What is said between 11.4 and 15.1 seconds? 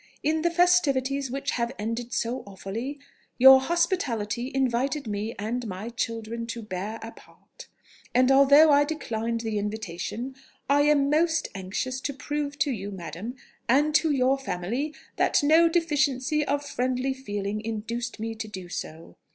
anxious to prove to you, madam, and to your family,